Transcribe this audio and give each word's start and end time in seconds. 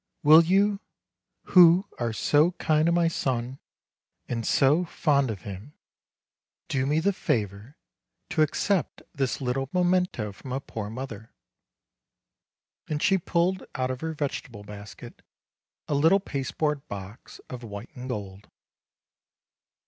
Will 0.23 0.43
you, 0.43 0.79
who 1.43 1.87
are 1.99 2.11
so 2.11 2.53
kind 2.53 2.87
to 2.87 2.91
my 2.91 3.07
son, 3.07 3.59
and 4.27 4.47
so 4.47 4.83
fond 4.83 5.29
of 5.29 5.41
him, 5.43 5.73
do 6.69 6.87
me 6.87 6.99
the 6.99 7.13
favor 7.13 7.77
to 8.31 8.41
accept 8.41 9.03
this 9.13 9.39
little 9.41 9.69
memento 9.71 10.31
from 10.31 10.53
a 10.53 10.59
poor 10.59 10.89
mother?" 10.89 11.35
and 12.89 12.99
she 13.03 13.19
pulled 13.19 13.63
out 13.75 13.91
of 13.91 14.01
her 14.01 14.13
vegetable 14.15 14.63
basket 14.63 15.21
a 15.87 15.93
little 15.93 16.19
pasteboard 16.19 16.87
box 16.87 17.39
of 17.47 17.61
white 17.61 17.91
and 17.95 18.09
gold. 18.09 18.49